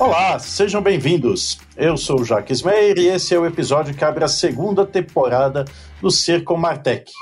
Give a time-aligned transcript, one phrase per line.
[0.00, 1.58] Olá, sejam bem-vindos.
[1.76, 5.66] Eu sou o Jaques Meyer e esse é o episódio que abre a segunda temporada
[6.00, 7.12] do Circo Martech.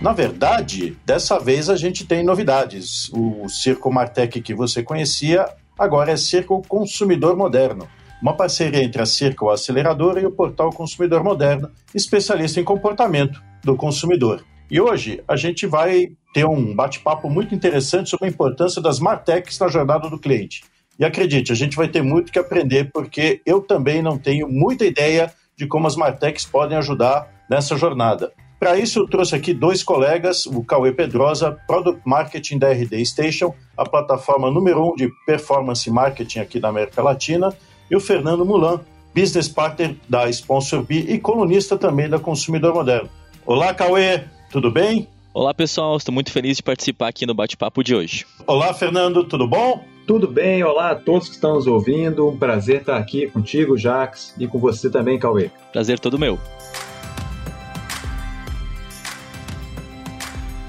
[0.00, 3.10] Na verdade, dessa vez a gente tem novidades.
[3.12, 5.46] O Circo Martech que você conhecia
[5.78, 7.86] agora é Circo Consumidor Moderno,
[8.22, 13.76] uma parceria entre a Circo Aceleradora e o portal Consumidor Moderno, especialista em comportamento do
[13.76, 14.42] consumidor.
[14.70, 19.58] E hoje a gente vai ter um bate-papo muito interessante sobre a importância das Martechs
[19.58, 20.62] na jornada do cliente.
[20.98, 24.84] E acredite, a gente vai ter muito que aprender, porque eu também não tenho muita
[24.84, 28.30] ideia de como as Martechs podem ajudar nessa jornada.
[28.60, 33.54] Para isso, eu trouxe aqui dois colegas, o Cauê Pedrosa, Product Marketing da RD Station,
[33.76, 37.56] a plataforma número um de performance marketing aqui da América Latina,
[37.90, 38.80] e o Fernando Mulan,
[39.14, 43.08] Business Partner da Sponsor B e colunista também da Consumidor Moderno.
[43.46, 45.08] Olá, Cauê, tudo bem?
[45.32, 48.26] Olá pessoal, estou muito feliz de participar aqui no bate-papo de hoje.
[48.46, 49.84] Olá Fernando, tudo bom?
[50.06, 52.28] Tudo bem, olá a todos que estão nos ouvindo.
[52.28, 55.50] Um prazer estar aqui contigo, Jax, e com você também, Cauê.
[55.70, 56.38] Prazer todo meu.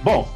[0.04, 0.28] Bom,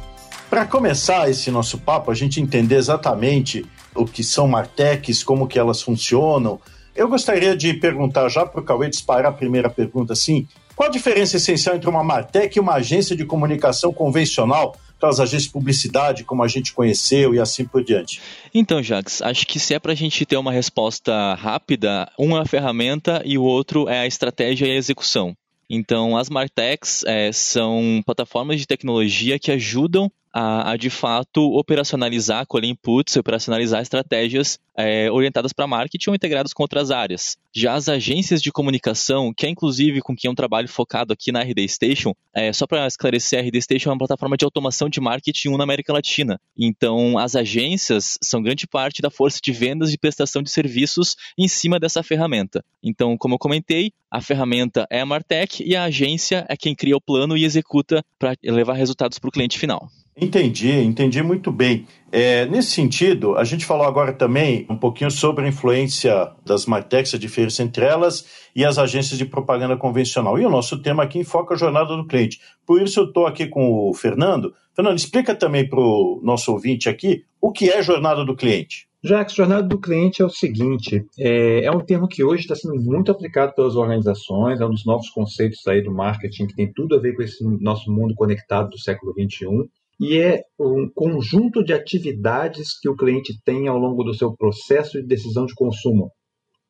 [0.48, 3.64] para começar esse nosso papo, a gente entender exatamente
[3.94, 6.58] o que são Martechs, como que elas funcionam,
[6.96, 10.92] eu gostaria de perguntar já para o Cauê disparar a primeira pergunta assim, qual a
[10.92, 16.24] diferença essencial entre uma Martech e uma agência de comunicação convencional, aquelas agências de publicidade
[16.24, 18.20] como a gente conheceu e assim por diante?
[18.52, 22.40] Então, Jax, acho que se é para a gente ter uma resposta rápida, um é
[22.40, 25.36] a ferramenta e o outro é a estratégia e a execução.
[25.68, 32.44] Então, as Martechs é, são plataformas de tecnologia que ajudam a, a, de fato operacionalizar,
[32.48, 37.36] colher inputs, operacionalizar estratégias é, orientadas para marketing ou integradas com outras áreas.
[37.54, 41.30] Já as agências de comunicação, que é inclusive com quem é um trabalho focado aqui
[41.30, 44.88] na RD Station, é, só para esclarecer, a RD Station é uma plataforma de automação
[44.88, 46.40] de marketing na América Latina.
[46.58, 51.46] Então, as agências são grande parte da força de vendas e prestação de serviços em
[51.46, 52.64] cima dessa ferramenta.
[52.82, 56.96] Então, como eu comentei, a ferramenta é a Martech e a agência é quem cria
[56.96, 59.88] o plano e executa para levar resultados para o cliente final.
[60.16, 61.86] Entendi, entendi muito bem.
[62.12, 67.12] É, nesse sentido, a gente falou agora também um pouquinho sobre a influência das Martechs,
[67.14, 68.24] a diferença entre elas
[68.54, 70.38] e as agências de propaganda convencional.
[70.38, 72.38] E o nosso tema aqui enfoca a jornada do cliente.
[72.64, 74.54] Por isso eu estou aqui com o Fernando.
[74.72, 78.86] Fernando, explica também para o nosso ouvinte aqui o que é jornada do cliente.
[79.02, 82.74] Jax, jornada do cliente é o seguinte, é, é um termo que hoje está sendo
[82.76, 86.96] muito aplicado pelas organizações, é um dos novos conceitos aí do marketing que tem tudo
[86.96, 89.68] a ver com esse nosso mundo conectado do século XXI
[90.00, 95.00] e é um conjunto de atividades que o cliente tem ao longo do seu processo
[95.00, 96.10] de decisão de consumo.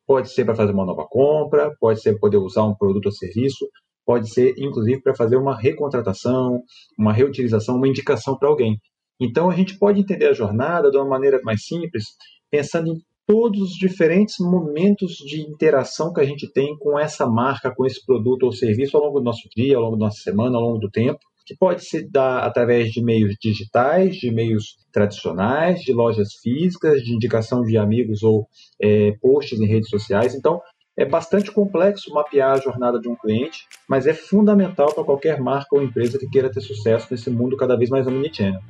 [0.05, 3.67] Pode ser para fazer uma nova compra, pode ser poder usar um produto ou serviço,
[4.05, 6.61] pode ser inclusive para fazer uma recontratação,
[6.97, 8.77] uma reutilização, uma indicação para alguém.
[9.19, 12.03] Então a gente pode entender a jornada de uma maneira mais simples,
[12.51, 17.73] pensando em todos os diferentes momentos de interação que a gente tem com essa marca,
[17.73, 20.57] com esse produto ou serviço ao longo do nosso dia, ao longo da nossa semana,
[20.57, 25.81] ao longo do tempo que pode se dar através de meios digitais, de meios tradicionais,
[25.81, 28.47] de lojas físicas, de indicação de amigos ou
[28.81, 30.33] é, posts em redes sociais.
[30.33, 30.59] Então,
[30.97, 35.75] é bastante complexo mapear a jornada de um cliente, mas é fundamental para qualquer marca
[35.75, 38.61] ou empresa que queira ter sucesso nesse mundo cada vez mais omnichannel.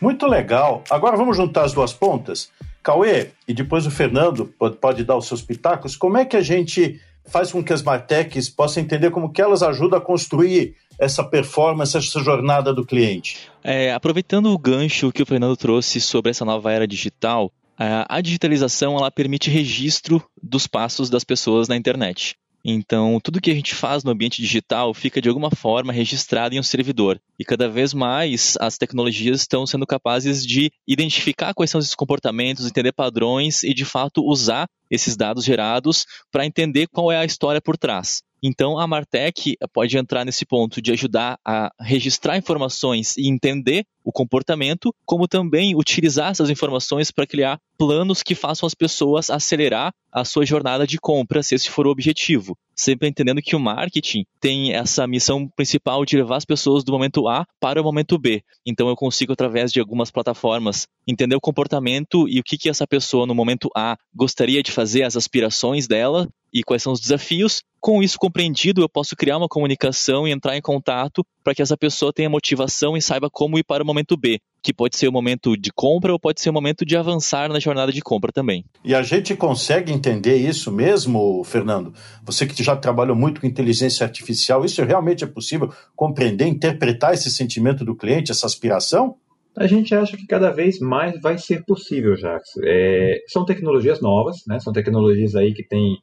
[0.00, 0.82] Muito legal.
[0.90, 2.50] Agora vamos juntar as duas pontas.
[2.82, 5.96] Cauê e depois o Fernando pode, pode dar os seus pitacos.
[5.96, 9.62] Como é que a gente faz com que as Martechs possam entender como que elas
[9.62, 13.48] ajudam a construir essa performance, essa jornada do cliente?
[13.62, 18.96] É, aproveitando o gancho que o Fernando trouxe sobre essa nova era digital, a digitalização
[18.96, 22.36] ela permite registro dos passos das pessoas na internet.
[22.64, 26.58] Então, tudo que a gente faz no ambiente digital fica de alguma forma registrado em
[26.58, 27.20] um servidor.
[27.38, 32.66] E cada vez mais as tecnologias estão sendo capazes de identificar quais são esses comportamentos,
[32.66, 37.60] entender padrões e de fato usar esses dados gerados para entender qual é a história
[37.60, 38.22] por trás.
[38.42, 44.12] Então, a Martech pode entrar nesse ponto de ajudar a registrar informações e entender o
[44.12, 50.24] comportamento, como também utilizar essas informações para criar planos que façam as pessoas acelerar a
[50.24, 52.56] sua jornada de compra, se esse for o objetivo.
[52.76, 57.26] Sempre entendendo que o marketing tem essa missão principal de levar as pessoas do momento
[57.26, 58.42] A para o momento B.
[58.64, 62.86] Então eu consigo, através de algumas plataformas, entender o comportamento e o que, que essa
[62.86, 67.62] pessoa no momento A gostaria de fazer, as aspirações dela, e quais são os desafios.
[67.80, 71.76] Com isso compreendido, eu posso criar uma comunicação e entrar em contato para que essa
[71.76, 75.12] pessoa tenha motivação e saiba como ir para o momento B, que pode ser o
[75.12, 78.64] momento de compra ou pode ser o momento de avançar na jornada de compra também.
[78.84, 81.92] E a gente consegue entender isso mesmo, Fernando?
[82.24, 87.30] Você que já trabalhou muito com inteligência artificial, isso realmente é possível compreender, interpretar esse
[87.30, 89.16] sentimento do cliente, essa aspiração?
[89.56, 92.42] A gente acha que cada vez mais vai ser possível, Jax.
[92.64, 94.58] É, são tecnologias novas, né?
[94.58, 95.96] São tecnologias aí que têm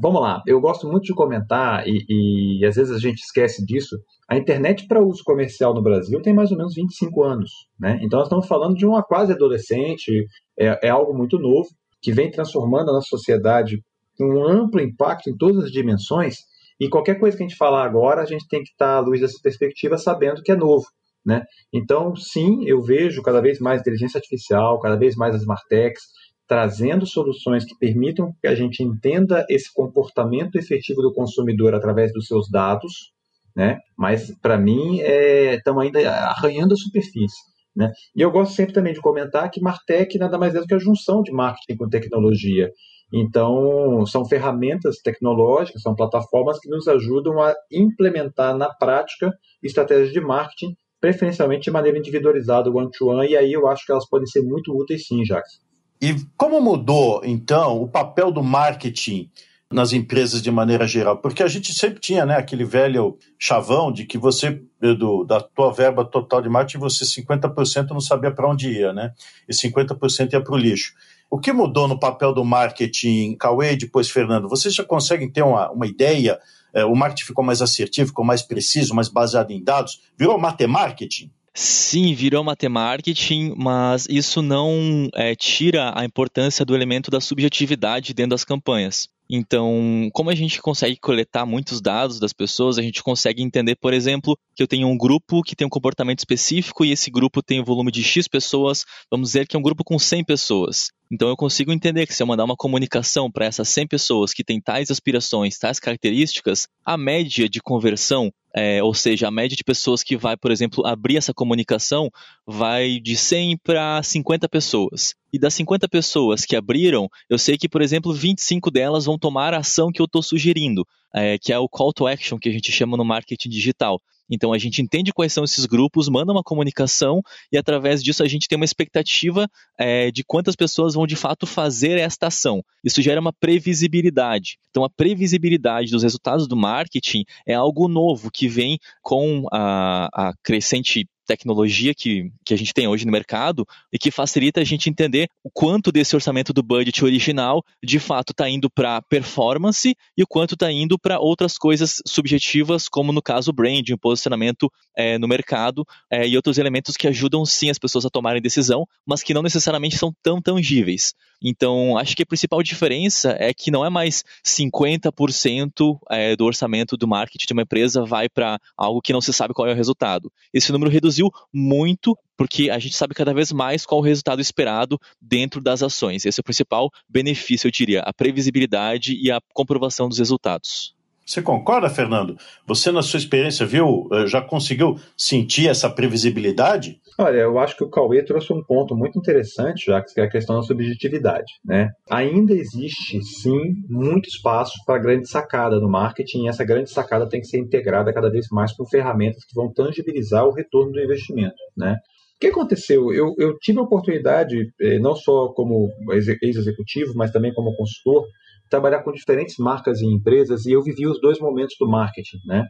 [0.00, 3.96] vamos lá, eu gosto muito de comentar e, e, às vezes a gente esquece disso.
[4.28, 7.98] A internet para uso comercial no Brasil tem mais ou menos 25 anos, né?
[8.02, 10.26] Então nós estamos falando de uma quase adolescente,
[10.58, 11.68] é, é algo muito novo
[12.02, 13.82] que vem transformando a nossa sociedade
[14.16, 16.36] com um amplo impacto em todas as dimensões.
[16.78, 19.20] E qualquer coisa que a gente falar agora, a gente tem que estar à luz
[19.20, 20.86] dessa perspectiva sabendo que é novo.
[21.24, 21.42] Né?
[21.70, 26.02] Então, sim, eu vejo cada vez mais inteligência artificial, cada vez mais as smart techs,
[26.50, 32.26] trazendo soluções que permitam que a gente entenda esse comportamento efetivo do consumidor através dos
[32.26, 33.12] seus dados,
[33.54, 33.78] né?
[33.96, 37.38] Mas para mim estamos é, ainda arranhando a superfície.
[37.76, 37.92] Né?
[38.16, 40.78] E eu gosto sempre também de comentar que Martech nada mais é do que a
[40.78, 42.68] junção de marketing com tecnologia.
[43.14, 49.32] Então, são ferramentas tecnológicas, são plataformas que nos ajudam a implementar na prática
[49.62, 54.08] estratégias de marketing, preferencialmente de maneira individualizada, one-to-one, -one, e aí eu acho que elas
[54.08, 55.69] podem ser muito úteis sim, Jacques.
[56.00, 59.30] E como mudou, então, o papel do marketing
[59.70, 61.18] nas empresas de maneira geral?
[61.18, 65.70] Porque a gente sempre tinha né, aquele velho chavão de que você, do, da tua
[65.70, 69.12] verba total de marketing, você 50% não sabia para onde ia, né?
[69.46, 70.94] E 50% ia para o lixo.
[71.30, 74.48] O que mudou no papel do marketing, Cauê e depois Fernando?
[74.48, 76.40] Vocês já conseguem ter uma, uma ideia?
[76.72, 80.00] É, o marketing ficou mais assertivo, ficou mais preciso, mais baseado em dados?
[80.18, 81.30] Virou matemarketing?
[81.52, 88.30] Sim, virou marketing, mas isso não é, tira a importância do elemento da subjetividade dentro
[88.30, 89.08] das campanhas.
[89.32, 93.94] Então, como a gente consegue coletar muitos dados das pessoas, a gente consegue entender, por
[93.94, 97.60] exemplo, que eu tenho um grupo que tem um comportamento específico e esse grupo tem
[97.60, 100.90] um volume de X pessoas, vamos dizer que é um grupo com 100 pessoas.
[101.12, 104.42] Então eu consigo entender que se eu mandar uma comunicação para essas 100 pessoas que
[104.42, 109.64] têm tais aspirações, tais características, a média de conversão é, ou seja, a média de
[109.64, 112.10] pessoas que vai, por exemplo, abrir essa comunicação
[112.46, 115.14] vai de 100 para 50 pessoas.
[115.32, 119.54] E das 50 pessoas que abriram, eu sei que, por exemplo, 25 delas vão tomar
[119.54, 122.52] a ação que eu estou sugerindo, é, que é o call to action que a
[122.52, 124.00] gente chama no marketing digital.
[124.30, 127.20] Então a gente entende quais são esses grupos, manda uma comunicação
[127.50, 131.46] e através disso a gente tem uma expectativa é, de quantas pessoas vão de fato
[131.46, 132.62] fazer esta ação.
[132.84, 134.58] Isso gera uma previsibilidade.
[134.70, 140.32] Então a previsibilidade dos resultados do marketing é algo novo que vem com a, a
[140.42, 144.88] crescente tecnologia que, que a gente tem hoje no mercado e que facilita a gente
[144.88, 150.22] entender o quanto desse orçamento do budget original de fato está indo para performance e
[150.22, 155.28] o quanto está indo para outras coisas subjetivas, como no caso branding, posicionamento é, no
[155.28, 159.34] mercado é, e outros elementos que ajudam sim as pessoas a tomarem decisão, mas que
[159.34, 161.12] não necessariamente são tão tangíveis.
[161.42, 166.96] Então, acho que a principal diferença é que não é mais 50% é, do orçamento
[166.96, 169.76] do marketing de uma empresa vai para algo que não se sabe qual é o
[169.76, 170.30] resultado.
[170.52, 174.98] Esse número reduziu muito porque a gente sabe cada vez mais qual o resultado esperado
[175.20, 176.24] dentro das ações.
[176.24, 180.94] Esse é o principal benefício, eu diria, a previsibilidade e a comprovação dos resultados.
[181.24, 182.36] Você concorda, Fernando?
[182.66, 187.00] Você, na sua experiência, viu, eh, já conseguiu sentir essa previsibilidade?
[187.16, 190.30] Olha, eu acho que o Cauê trouxe um ponto muito interessante, já que é a
[190.30, 191.52] questão da subjetividade.
[191.64, 191.90] Né?
[192.10, 197.40] Ainda existe, sim, muito espaço para grande sacada no marketing, e essa grande sacada tem
[197.40, 201.54] que ser integrada cada vez mais com ferramentas que vão tangibilizar o retorno do investimento.
[201.76, 201.96] Né?
[202.36, 203.12] O que aconteceu?
[203.12, 208.24] Eu, eu tive a oportunidade, eh, não só como ex-executivo, mas também como consultor,
[208.70, 212.64] trabalhar com diferentes marcas e empresas e eu vivi os dois momentos do marketing, né?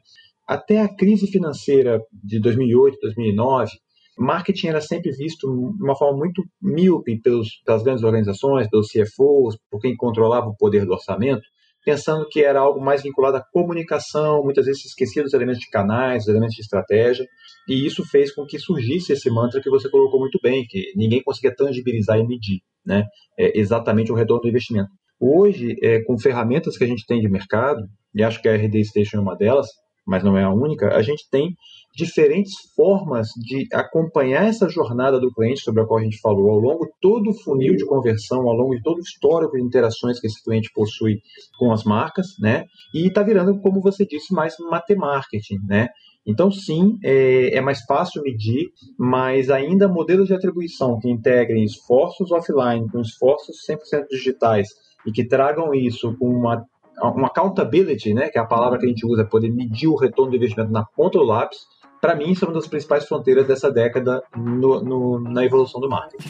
[0.48, 3.70] Até a crise financeira de 2008, 2009,
[4.18, 9.56] marketing era sempre visto de uma forma muito míope pelos, pelas grandes organizações, pelos CFOs,
[9.70, 11.42] por quem controlava o poder do orçamento,
[11.84, 16.24] pensando que era algo mais vinculado à comunicação, muitas vezes esquecia dos elementos de canais,
[16.24, 17.24] dos elementos de estratégia,
[17.68, 21.22] e isso fez com que surgisse esse mantra que você colocou muito bem, que ninguém
[21.22, 23.04] conseguia tangibilizar e medir, né?
[23.38, 24.90] É exatamente o retorno do investimento.
[25.20, 27.82] Hoje, é, com ferramentas que a gente tem de mercado,
[28.14, 29.66] e acho que a RD Station é uma delas,
[30.06, 31.54] mas não é a única, a gente tem
[31.94, 36.58] diferentes formas de acompanhar essa jornada do cliente sobre a qual a gente falou, ao
[36.58, 40.26] longo todo o funil de conversão, ao longo de todo o histórico de interações que
[40.26, 41.18] esse cliente possui
[41.58, 42.64] com as marcas, né?
[42.94, 45.88] E está virando, como você disse, mais matemarketing, né?
[46.26, 52.30] Então, sim, é, é, mais fácil medir, mas ainda modelos de atribuição que integrem esforços
[52.30, 54.68] offline com esforços 100% digitais
[55.06, 56.64] e que tragam isso com uma,
[57.02, 60.30] uma accountability, né, que é a palavra que a gente usa, poder medir o retorno
[60.30, 61.58] do investimento na ponta do lápis,
[62.00, 65.88] para mim, isso é uma das principais fronteiras dessa década no, no, na evolução do
[65.88, 66.28] marketing.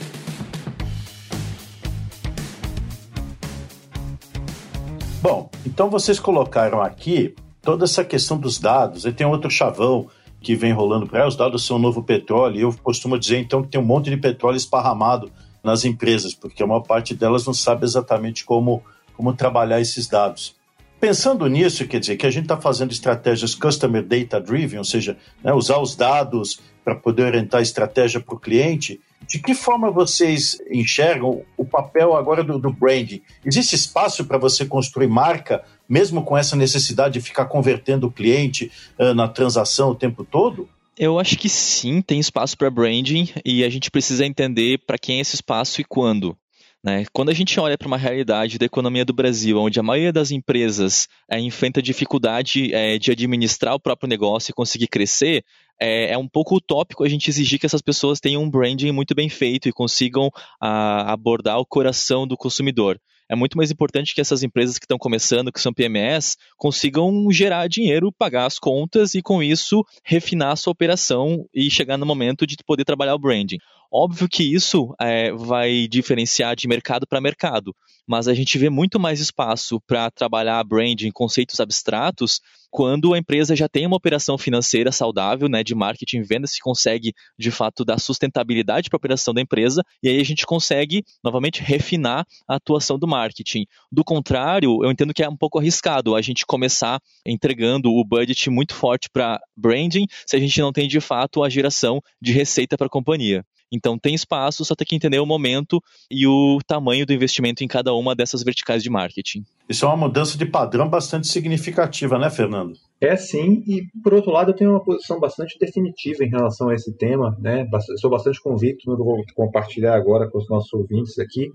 [5.22, 10.08] Bom, então vocês colocaram aqui toda essa questão dos dados, e tem outro chavão
[10.40, 12.56] que vem rolando para os dados são o novo petróleo.
[12.56, 15.30] E eu costumo dizer então que tem um monte de petróleo esparramado
[15.62, 18.82] nas empresas, porque a maior parte delas não sabe exatamente como,
[19.16, 20.56] como trabalhar esses dados.
[21.00, 25.16] Pensando nisso, quer dizer que a gente está fazendo estratégias customer data driven, ou seja,
[25.42, 29.00] né, usar os dados para poder orientar a estratégia para o cliente.
[29.26, 33.22] De que forma vocês enxergam o papel agora do, do branding?
[33.44, 38.70] Existe espaço para você construir marca, mesmo com essa necessidade de ficar convertendo o cliente
[38.98, 40.68] uh, na transação o tempo todo?
[41.02, 45.16] Eu acho que sim, tem espaço para branding e a gente precisa entender para quem
[45.16, 46.36] é esse espaço e quando.
[46.84, 47.06] Né?
[47.10, 50.30] Quando a gente olha para uma realidade da economia do Brasil, onde a maioria das
[50.30, 55.42] empresas é, enfrenta dificuldade é, de administrar o próprio negócio e conseguir crescer,
[55.80, 59.14] é, é, um pouco utópico a gente exigir que essas pessoas tenham um branding muito
[59.14, 60.30] bem feito e consigam
[60.60, 63.00] a, abordar o coração do consumidor.
[63.30, 67.68] É muito mais importante que essas empresas que estão começando, que são PMS, consigam gerar
[67.68, 72.44] dinheiro, pagar as contas e, com isso, refinar a sua operação e chegar no momento
[72.44, 73.58] de poder trabalhar o branding.
[73.92, 77.74] Óbvio que isso é, vai diferenciar de mercado para mercado,
[78.06, 83.56] mas a gente vê muito mais espaço para trabalhar branding, conceitos abstratos, quando a empresa
[83.56, 87.84] já tem uma operação financeira saudável, né, de marketing e venda, se consegue de fato
[87.84, 92.54] dar sustentabilidade para a operação da empresa, e aí a gente consegue novamente refinar a
[92.54, 93.66] atuação do marketing.
[93.90, 98.48] Do contrário, eu entendo que é um pouco arriscado a gente começar entregando o budget
[98.50, 102.78] muito forte para branding, se a gente não tem de fato a geração de receita
[102.78, 103.44] para a companhia.
[103.70, 107.68] Então tem espaço, só tem que entender o momento e o tamanho do investimento em
[107.68, 109.44] cada uma dessas verticais de marketing.
[109.68, 112.72] Isso é uma mudança de padrão bastante significativa, né, Fernando?
[113.00, 116.74] É sim, e por outro lado eu tenho uma posição bastante definitiva em relação a
[116.74, 117.66] esse tema, né?
[118.00, 121.48] Sou bastante convicto no que vou compartilhar agora com os nossos ouvintes aqui.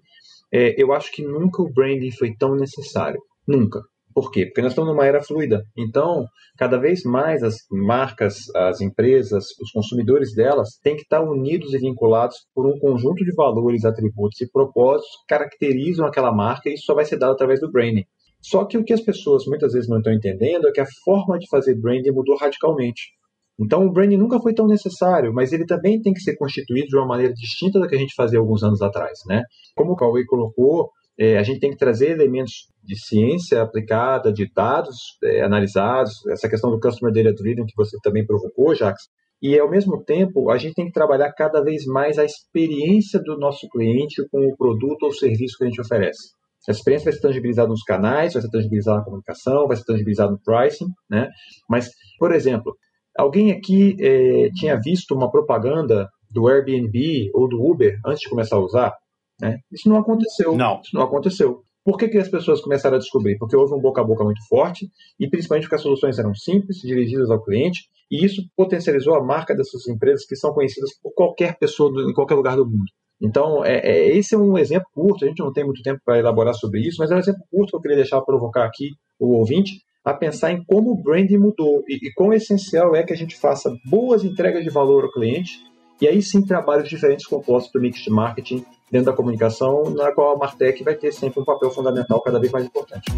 [0.52, 3.20] É, eu acho que nunca o branding foi tão necessário.
[3.48, 3.82] Nunca.
[4.16, 4.46] Por quê?
[4.46, 5.66] Porque nós estamos numa era fluida.
[5.78, 6.26] Então,
[6.58, 11.78] cada vez mais as marcas, as empresas, os consumidores delas têm que estar unidos e
[11.78, 16.86] vinculados por um conjunto de valores, atributos e propósitos que caracterizam aquela marca e isso
[16.86, 18.06] só vai ser dado através do branding.
[18.42, 21.38] Só que o que as pessoas muitas vezes não estão entendendo é que a forma
[21.38, 23.12] de fazer branding mudou radicalmente.
[23.60, 26.96] Então o branding nunca foi tão necessário, mas ele também tem que ser constituído de
[26.96, 29.44] uma maneira distinta da que a gente fazia alguns anos atrás, né?
[29.76, 34.52] Como o Cauê colocou, é, a gente tem que trazer elementos de ciência aplicada, de
[34.54, 39.04] dados é, analisados, essa questão do Customer Data Driven que você também provocou, Jax,
[39.42, 43.38] e ao mesmo tempo a gente tem que trabalhar cada vez mais a experiência do
[43.38, 46.34] nosso cliente com o produto ou serviço que a gente oferece.
[46.68, 50.32] Essa experiência vai ser tangibilizada nos canais, vai ser tangibilizada na comunicação, vai ser tangibilizada
[50.32, 51.30] no pricing, né?
[51.70, 52.76] Mas, por exemplo,
[53.16, 58.56] alguém aqui é, tinha visto uma propaganda do Airbnb ou do Uber antes de começar
[58.56, 58.94] a usar?
[59.42, 59.60] Né?
[59.72, 60.56] Isso não aconteceu.
[60.56, 60.82] Não.
[60.82, 61.62] Isso não aconteceu.
[61.84, 63.38] Por que, que as pessoas começaram a descobrir?
[63.38, 64.90] Porque houve um boca a boca muito forte
[65.20, 69.56] e principalmente porque as soluções eram simples, dirigidas ao cliente, e isso potencializou a marca
[69.56, 72.92] dessas empresas que são conhecidas por qualquer pessoa do, em qualquer lugar do mundo.
[73.22, 76.18] Então, é, é, esse é um exemplo curto, a gente não tem muito tempo para
[76.18, 78.90] elaborar sobre isso, mas é um exemplo curto que eu queria deixar provocar aqui
[79.20, 79.74] o ouvinte
[80.04, 83.36] a pensar em como o branding mudou e, e quão essencial é que a gente
[83.36, 85.60] faça boas entregas de valor ao cliente
[86.00, 90.36] e aí sim trabalhos diferentes compostos do mix de marketing dentro da comunicação, na qual
[90.36, 93.12] a Martech vai ter sempre um papel fundamental cada vez mais importante.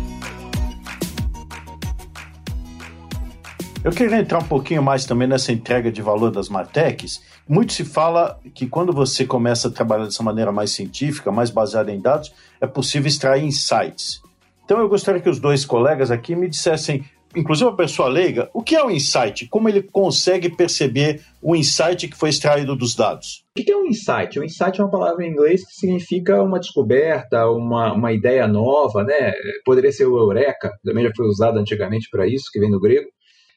[3.84, 7.24] Eu queria entrar um pouquinho mais também nessa entrega de valor das Martechs.
[7.48, 11.92] Muito se fala que quando você começa a trabalhar dessa maneira mais científica, mais baseada
[11.92, 14.22] em dados, é possível extrair insights.
[14.66, 17.06] Então eu gostaria que os dois colegas aqui me dissessem
[17.36, 19.48] inclusive a pessoa leiga, o que é o insight?
[19.48, 23.44] Como ele consegue perceber o insight que foi extraído dos dados?
[23.58, 24.40] O que é um insight?
[24.40, 29.04] O insight é uma palavra em inglês que significa uma descoberta, uma, uma ideia nova,
[29.04, 29.34] né?
[29.66, 33.10] Poderia ser o eureka, também já foi usado antigamente para isso, que vem do grego.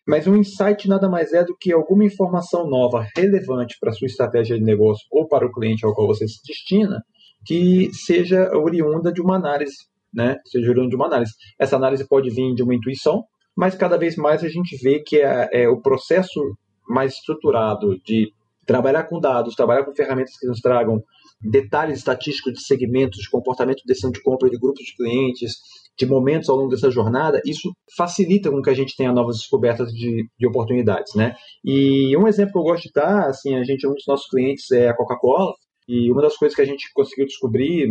[0.06, 4.06] Mas um insight nada mais é do que alguma informação nova relevante para a sua
[4.06, 7.02] estratégia de negócio ou para o cliente ao qual você se destina,
[7.46, 9.76] que seja oriunda de uma análise,
[10.12, 10.36] né?
[10.46, 11.32] Seja oriunda de uma análise.
[11.58, 13.22] Essa análise pode vir de uma intuição,
[13.56, 16.56] mas cada vez mais a gente vê que é, é o processo
[16.88, 18.32] mais estruturado de
[18.66, 21.02] trabalhar com dados, trabalhar com ferramentas que nos tragam
[21.40, 25.54] detalhes estatísticos de segmentos, de comportamento de decisão de compra de grupos de clientes,
[25.98, 29.92] de momentos ao longo dessa jornada, isso facilita com que a gente tenha novas descobertas
[29.92, 31.34] de, de oportunidades, né?
[31.64, 34.70] E um exemplo que eu gosto de dar, assim, a gente, um dos nossos clientes
[34.70, 35.52] é a Coca-Cola,
[35.90, 37.88] e uma das coisas que a gente conseguiu descobrir,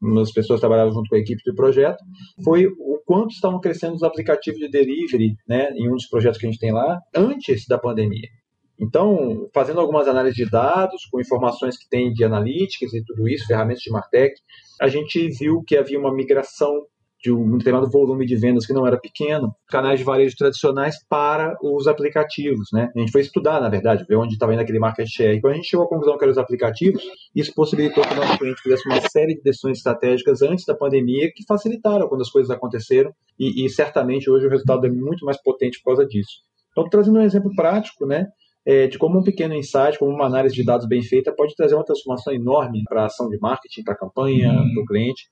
[0.00, 1.98] umas pessoas trabalhavam junto com a equipe do projeto,
[2.44, 6.46] foi o quanto estavam crescendo os aplicativos de delivery, né, em um dos projetos que
[6.46, 8.28] a gente tem lá, antes da pandemia.
[8.80, 13.46] Então, fazendo algumas análises de dados, com informações que tem de analíticas e tudo isso,
[13.46, 14.34] ferramentas de Martech,
[14.80, 16.72] a gente viu que havia uma migração
[17.22, 21.56] de um determinado volume de vendas que não era pequeno, canais de varejo tradicionais para
[21.62, 22.90] os aplicativos, né?
[22.94, 25.36] A gente foi estudar, na verdade, ver onde estava indo aquele market share.
[25.36, 27.02] E quando a gente chegou à conclusão que eram os aplicativos,
[27.34, 31.30] isso possibilitou que o nosso cliente fizesse uma série de decisões estratégicas antes da pandemia
[31.32, 35.40] que facilitaram quando as coisas aconteceram e, e certamente hoje o resultado é muito mais
[35.40, 36.42] potente por causa disso.
[36.72, 38.26] Então, trazendo um exemplo prático, né?
[38.64, 41.74] É, de como um pequeno insight, como uma análise de dados bem feita pode trazer
[41.74, 44.72] uma transformação enorme para a ação de marketing, para a campanha, uhum.
[44.72, 45.24] para o cliente.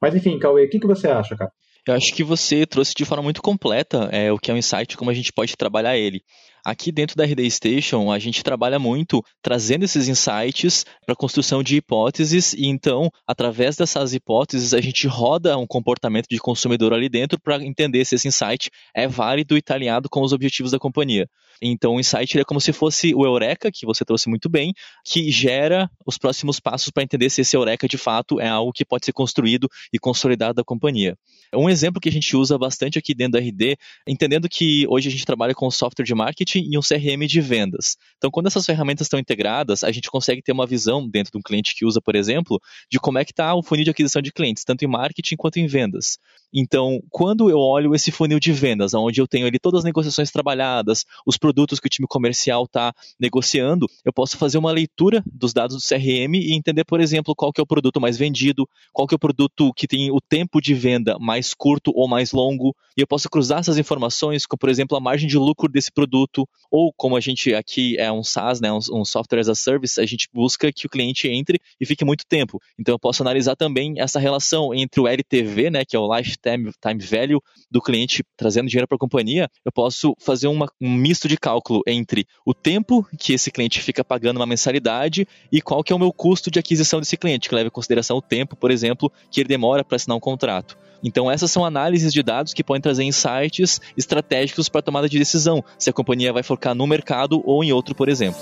[0.00, 1.52] Mas enfim, Cauê, o que, que você acha, cara?
[1.86, 4.96] Eu acho que você trouxe de forma muito completa é, o que é um insight,
[4.96, 6.22] como a gente pode trabalhar ele.
[6.64, 11.62] Aqui dentro da RD Station, a gente trabalha muito trazendo esses insights para a construção
[11.62, 17.08] de hipóteses e então, através dessas hipóteses, a gente roda um comportamento de consumidor ali
[17.08, 20.78] dentro para entender se esse insight é válido e está alinhado com os objetivos da
[20.78, 21.28] companhia.
[21.60, 24.72] Então, o insight é como se fosse o Eureka, que você trouxe muito bem,
[25.04, 28.84] que gera os próximos passos para entender se esse Eureka de fato é algo que
[28.84, 31.16] pode ser construído e consolidado da companhia.
[31.54, 35.10] Um exemplo que a gente usa bastante aqui dentro da RD, entendendo que hoje a
[35.10, 37.96] gente trabalha com software de marketing e um CRM de vendas.
[38.16, 41.42] Então, quando essas ferramentas estão integradas, a gente consegue ter uma visão dentro de um
[41.42, 44.32] cliente que usa, por exemplo, de como é que está o funil de aquisição de
[44.32, 46.18] clientes, tanto em marketing quanto em vendas.
[46.52, 50.30] Então, quando eu olho esse funil de vendas, onde eu tenho ali todas as negociações
[50.30, 55.52] trabalhadas, os produtos que o time comercial está negociando, eu posso fazer uma leitura dos
[55.52, 59.06] dados do CRM e entender, por exemplo, qual que é o produto mais vendido, qual
[59.06, 62.74] que é o produto que tem o tempo de venda mais curto ou mais longo,
[62.96, 66.37] e eu posso cruzar essas informações com, por exemplo, a margem de lucro desse produto,
[66.70, 70.00] ou como a gente aqui é um SaaS, né, um, um software as a service,
[70.00, 72.60] a gente busca que o cliente entre e fique muito tempo.
[72.78, 76.70] Então eu posso analisar também essa relação entre o LTV, né, que é o lifetime
[76.80, 77.40] time value
[77.70, 81.82] do cliente trazendo dinheiro para a companhia, eu posso fazer uma, um misto de cálculo
[81.86, 85.98] entre o tempo que esse cliente fica pagando uma mensalidade e qual que é o
[85.98, 89.40] meu custo de aquisição desse cliente, que leva em consideração o tempo, por exemplo, que
[89.40, 90.76] ele demora para assinar um contrato.
[91.02, 95.18] Então, essas são análises de dados que podem trazer insights estratégicos para a tomada de
[95.18, 98.40] decisão, se a companhia vai focar no mercado ou em outro, por exemplo.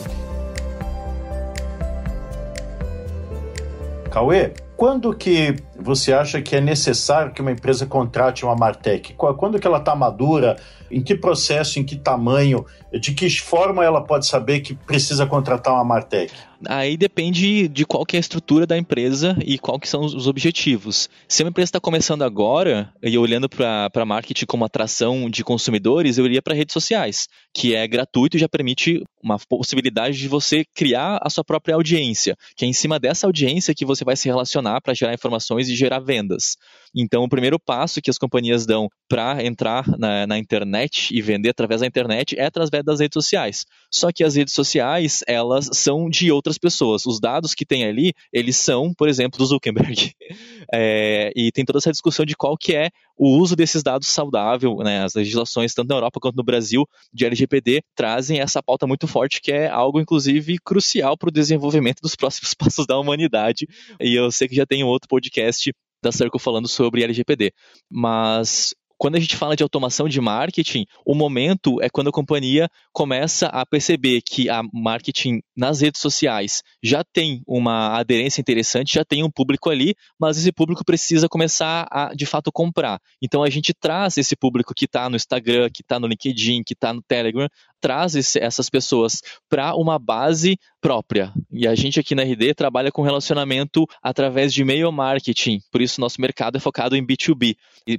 [4.11, 9.15] Cauê, quando que você acha que é necessário que uma empresa contrate uma Martech?
[9.15, 10.57] Quando que ela está madura?
[10.91, 12.65] Em que processo, em que tamanho?
[12.93, 16.33] De que forma ela pode saber que precisa contratar uma Martech?
[16.67, 20.27] Aí depende de qual que é a estrutura da empresa e qual que são os
[20.27, 21.09] objetivos.
[21.29, 26.25] Se uma empresa está começando agora, e olhando para marketing como atração de consumidores, eu
[26.25, 31.19] iria para redes sociais, que é gratuito e já permite uma possibilidade de você criar
[31.23, 34.81] a sua própria audiência, que é em cima dessa audiência que você vai se relacionar
[34.81, 36.57] para gerar informações e gerar vendas.
[36.95, 41.51] Então, o primeiro passo que as companhias dão para entrar na, na, internet e vender
[41.51, 43.65] através da internet é através das redes sociais.
[43.93, 47.05] Só que as redes sociais, elas são de outras pessoas.
[47.07, 50.13] Os dados que tem ali, eles são, por exemplo, do Zuckerberg.
[50.75, 54.79] É, e tem toda essa discussão de qual que é o uso desses dados saudável,
[54.79, 55.05] né?
[55.05, 59.41] As legislações, tanto na Europa quanto no Brasil, de LGPD, trazem essa pauta muito forte,
[59.41, 63.69] que é algo, inclusive, crucial para o desenvolvimento dos próximos passos da humanidade.
[64.01, 67.53] E eu sei que já tem outro podcast da Circle falando sobre LGPD.
[67.89, 72.69] Mas quando a gente fala de automação de marketing, o momento é quando a companhia
[72.93, 79.05] começa a perceber que a marketing nas redes sociais já tem uma aderência interessante, já
[79.05, 82.99] tem um público ali, mas esse público precisa começar a, de fato, comprar.
[83.21, 86.73] Então a gente traz esse público que está no Instagram, que está no LinkedIn, que
[86.73, 87.49] está no Telegram,
[87.87, 91.33] traz esse, essas pessoas para uma base própria.
[91.53, 96.01] E a gente aqui na RD trabalha com relacionamento através de e-mail marketing, por isso
[96.01, 97.57] nosso mercado é focado em B2B,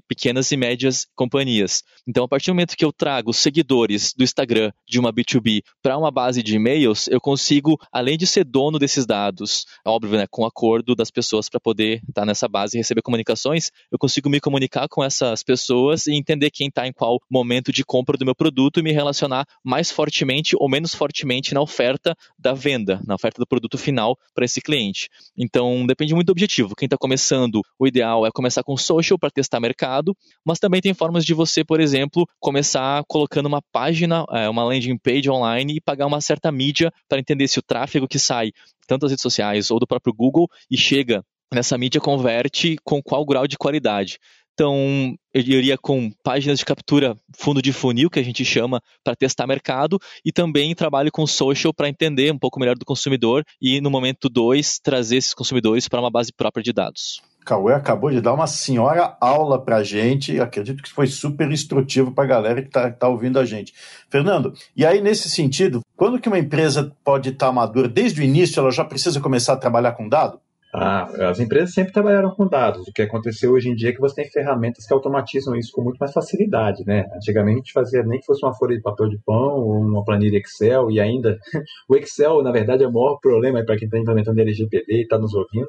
[0.07, 1.83] pequenas e médias companhias.
[2.07, 5.97] Então, a partir do momento que eu trago seguidores do Instagram de uma B2B para
[5.97, 10.45] uma base de e-mails, eu consigo, além de ser dono desses dados, óbvio, né, com
[10.45, 14.41] acordo das pessoas para poder estar tá nessa base e receber comunicações, eu consigo me
[14.41, 18.35] comunicar com essas pessoas e entender quem está em qual momento de compra do meu
[18.35, 23.39] produto e me relacionar mais fortemente ou menos fortemente na oferta da venda, na oferta
[23.39, 25.09] do produto final para esse cliente.
[25.37, 26.75] Então, depende muito do objetivo.
[26.75, 30.93] Quem está começando, o ideal é começar com social para testar mercado, mas também tem
[30.93, 35.81] formas de você, por exemplo, começar colocando uma página, é, uma landing page online e
[35.81, 38.51] pagar uma certa mídia para entender se o tráfego que sai
[38.87, 43.25] tanto das redes sociais ou do próprio Google e chega nessa mídia converte com qual
[43.25, 44.19] grau de qualidade.
[44.59, 49.15] Então, eu iria com páginas de captura fundo de funil, que a gente chama, para
[49.15, 53.79] testar mercado, e também trabalho com social para entender um pouco melhor do consumidor e,
[53.79, 57.21] no momento 2, trazer esses consumidores para uma base própria de dados.
[57.45, 62.11] Cauê acabou de dar uma senhora aula para a gente, acredito que foi super instrutivo
[62.11, 63.75] para a galera que está tá ouvindo a gente.
[64.09, 67.87] Fernando, e aí nesse sentido, quando que uma empresa pode estar tá madura?
[67.87, 70.41] Desde o início ela já precisa começar a trabalhar com dado?
[70.79, 72.87] Ah, as empresas sempre trabalharam com dados.
[72.87, 75.81] O que aconteceu hoje em dia é que você tem ferramentas que automatizam isso com
[75.81, 77.05] muito mais facilidade, né?
[77.15, 80.05] Antigamente a gente fazia nem que fosse uma folha de papel de pão ou uma
[80.05, 81.35] planilha Excel e ainda
[81.89, 85.17] o Excel, na verdade, é o maior problema para quem está implementando LGPD e está
[85.17, 85.67] nos ouvindo,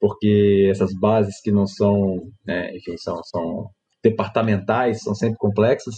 [0.00, 3.68] porque essas bases que não são, né, enfim, são, são
[4.02, 5.94] departamentais, são sempre complexas.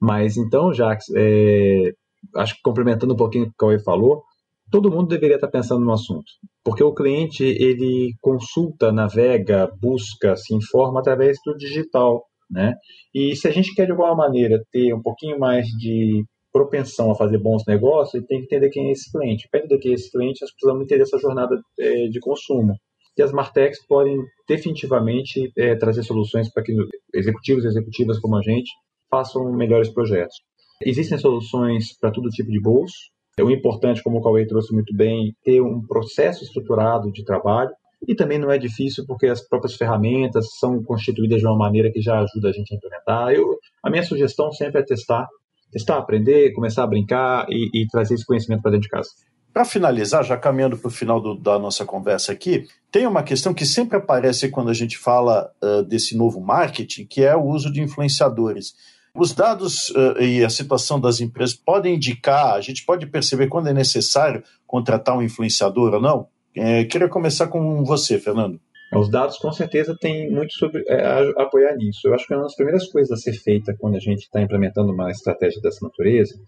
[0.00, 1.90] Mas então, Jax, é,
[2.36, 4.22] acho que complementando um pouquinho o que o Cauê falou,
[4.70, 6.24] todo mundo deveria estar pensando no assunto,
[6.64, 12.74] porque o cliente ele consulta, navega, busca, se informa através do digital, né?
[13.14, 17.14] E se a gente quer de alguma maneira ter um pouquinho mais de propensão a
[17.14, 19.46] fazer bons negócios, ele tem que entender quem é esse cliente.
[19.52, 22.74] Entender quem é esse cliente, nós precisamos entender essa jornada é, de consumo.
[23.16, 24.16] E as Martechs podem
[24.48, 26.72] definitivamente é, trazer soluções para que
[27.14, 28.70] executivos e executivas como a gente
[29.10, 30.36] façam melhores projetos.
[30.84, 32.94] Existem soluções para todo tipo de bolso,
[33.42, 37.70] o importante, como o Cauê trouxe muito bem, ter um processo estruturado de trabalho.
[38.06, 42.00] E também não é difícil porque as próprias ferramentas são constituídas de uma maneira que
[42.00, 43.32] já ajuda a gente a implementar.
[43.32, 45.26] Eu, a minha sugestão sempre é testar,
[45.72, 49.08] testar, aprender, começar a brincar e, e trazer esse conhecimento para dentro de casa.
[49.52, 53.52] Para finalizar, já caminhando para o final do, da nossa conversa aqui, tem uma questão
[53.52, 57.72] que sempre aparece quando a gente fala uh, desse novo marketing, que é o uso
[57.72, 58.74] de influenciadores.
[59.18, 63.68] Os dados uh, e a situação das empresas podem indicar, a gente pode perceber quando
[63.68, 66.28] é necessário contratar um influenciador ou não?
[66.56, 68.60] É, queria começar com você, Fernando.
[68.94, 72.06] Os dados com certeza têm muito sobre é, a, apoiar nisso.
[72.06, 74.92] Eu acho que uma das primeiras coisas a ser feita quando a gente está implementando
[74.92, 76.38] uma estratégia dessa natureza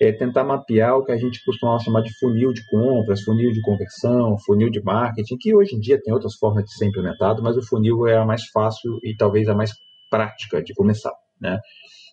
[0.00, 3.62] é tentar mapear o que a gente costuma chamar de funil de compras, funil de
[3.62, 7.56] conversão, funil de marketing, que hoje em dia tem outras formas de ser implementado, mas
[7.56, 9.72] o funil é a mais fácil e talvez a mais
[10.10, 11.58] prática de começar, né?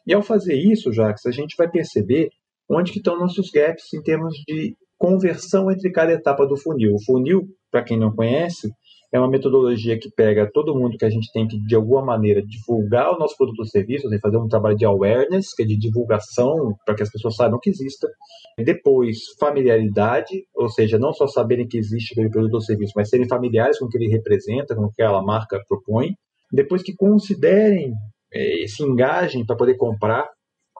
[0.06, 2.30] E ao fazer isso, Jacques, a gente vai perceber
[2.70, 6.96] onde que estão nossos gaps em termos de conversão entre cada etapa do funil.
[6.96, 8.72] O funil, para quem não conhece,
[9.12, 12.42] é uma metodologia que pega todo mundo que a gente tem que, de alguma maneira,
[12.46, 16.76] divulgar o nosso produto ou serviço, fazer um trabalho de awareness, que é de divulgação,
[16.86, 18.08] para que as pessoas saibam que exista.
[18.58, 23.28] Depois, familiaridade, ou seja, não só saberem que existe aquele produto ou serviço, mas serem
[23.28, 26.14] familiares com o que ele representa, com o que aquela marca propõe.
[26.52, 27.94] Depois que considerem
[28.34, 30.28] é, se engajem para poder comprar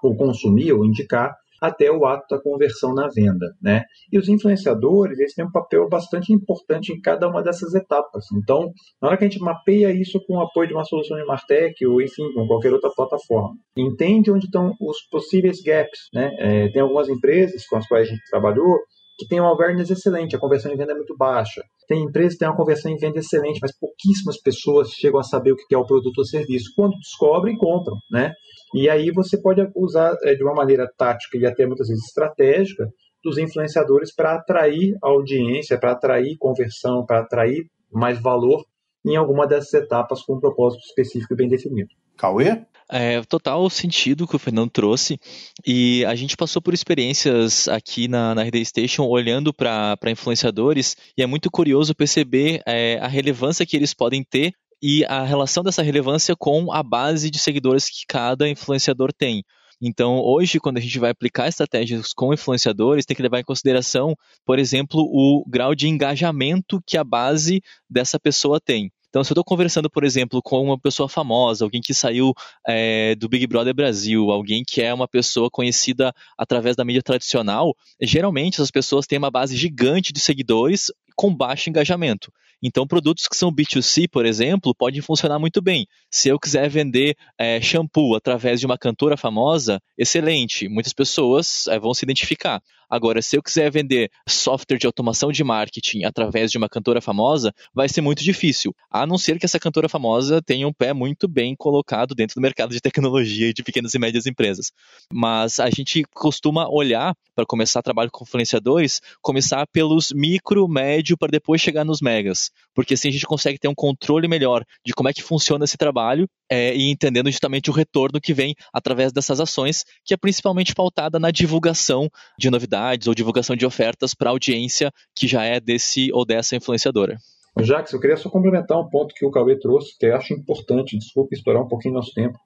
[0.04, 3.84] ou consumir ou indicar até o ato da conversão na venda, né?
[4.12, 8.26] E os influenciadores, eles têm um papel bastante importante em cada uma dessas etapas.
[8.34, 11.26] Então, na hora que a gente mapeia isso com o apoio de uma solução de
[11.26, 16.30] Martech ou, enfim, com qualquer outra plataforma, entende onde estão os possíveis gaps, né?
[16.40, 18.78] É, tem algumas empresas com as quais a gente trabalhou
[19.18, 21.62] que tem uma awareness excelente, a conversão em venda é muito baixa.
[21.88, 25.52] Tem empresas que têm uma conversão em venda excelente, mas pouquíssimas pessoas chegam a saber
[25.52, 26.72] o que é o produto ou serviço.
[26.76, 28.34] Quando descobrem, compram, né?
[28.74, 32.88] E aí você pode usar é, de uma maneira tática e até muitas vezes estratégica
[33.24, 38.64] dos influenciadores para atrair audiência, para atrair conversão, para atrair mais valor
[39.06, 41.90] em alguma dessas etapas com um propósito específico e bem definido.
[42.18, 42.66] Cauê?
[42.92, 45.20] É total sentido que o Fernando trouxe
[45.66, 51.24] e a gente passou por experiências aqui na, na RD Station olhando para influenciadores e
[51.24, 55.82] é muito curioso perceber é, a relevância que eles podem ter e a relação dessa
[55.82, 59.44] relevância com a base de seguidores que cada influenciador tem.
[59.82, 64.16] Então, hoje, quando a gente vai aplicar estratégias com influenciadores, tem que levar em consideração,
[64.46, 68.92] por exemplo, o grau de engajamento que a base dessa pessoa tem.
[69.16, 72.34] Então, se eu estou conversando, por exemplo, com uma pessoa famosa, alguém que saiu
[72.68, 77.74] é, do Big Brother Brasil, alguém que é uma pessoa conhecida através da mídia tradicional,
[78.02, 82.30] geralmente essas pessoas têm uma base gigante de seguidores com baixo engajamento.
[82.62, 85.88] Então, produtos que são B2C, por exemplo, podem funcionar muito bem.
[86.10, 91.80] Se eu quiser vender é, shampoo através de uma cantora famosa, excelente, muitas pessoas é,
[91.80, 92.62] vão se identificar.
[92.90, 97.54] Agora, se eu quiser vender software de automação de marketing através de uma cantora famosa,
[97.74, 101.28] vai ser muito difícil, a não ser que essa cantora famosa tenha um pé muito
[101.28, 104.72] bem colocado dentro do mercado de tecnologia e de pequenas e médias empresas.
[105.12, 111.32] Mas a gente costuma olhar para começar trabalho com influenciadores, começar pelos micro, médio, para
[111.32, 112.45] depois chegar nos megas.
[112.74, 115.78] Porque assim a gente consegue ter um controle melhor de como é que funciona esse
[115.78, 120.74] trabalho é, e entendendo justamente o retorno que vem através dessas ações, que é principalmente
[120.74, 125.60] pautada na divulgação de novidades ou divulgação de ofertas para a audiência que já é
[125.60, 127.18] desse ou dessa influenciadora.
[127.62, 130.98] Jax, eu queria só complementar um ponto que o Cauê trouxe, que eu acho importante,
[130.98, 132.38] desculpe estourar um pouquinho nosso tempo.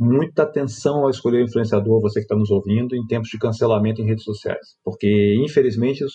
[0.00, 4.00] Muita atenção ao escolher o influenciador, você que está nos ouvindo, em tempos de cancelamento
[4.00, 4.76] em redes sociais.
[4.84, 6.06] Porque, infelizmente, eh,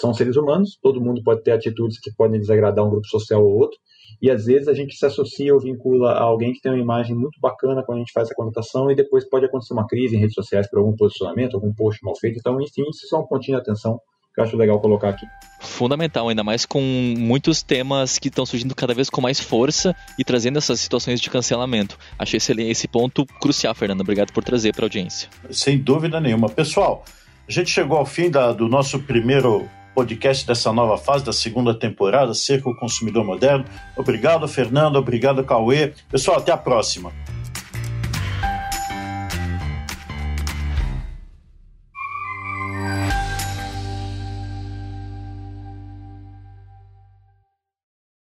[0.00, 3.58] são seres humanos, todo mundo pode ter atitudes que podem desagradar um grupo social ou
[3.58, 3.78] outro,
[4.22, 7.14] e às vezes a gente se associa ou vincula a alguém que tem uma imagem
[7.14, 10.20] muito bacana quando a gente faz essa conotação e depois pode acontecer uma crise em
[10.20, 12.38] redes sociais por algum posicionamento, algum post mal feito.
[12.38, 14.00] Então, enfim, isso é um pontinho de atenção
[14.36, 15.26] que eu acho legal colocar aqui.
[15.58, 16.82] Fundamental, ainda mais com
[17.16, 21.30] muitos temas que estão surgindo cada vez com mais força e trazendo essas situações de
[21.30, 21.98] cancelamento.
[22.18, 24.02] Achei esse, esse ponto crucial, Fernando.
[24.02, 25.30] Obrigado por trazer para a audiência.
[25.50, 26.50] Sem dúvida nenhuma.
[26.50, 27.02] Pessoal,
[27.48, 31.72] a gente chegou ao fim da, do nosso primeiro podcast dessa nova fase, da segunda
[31.72, 33.64] temporada, Cerco Consumidor Moderno.
[33.96, 34.96] Obrigado, Fernando.
[34.96, 35.94] Obrigado, Cauê.
[36.10, 37.10] Pessoal, até a próxima.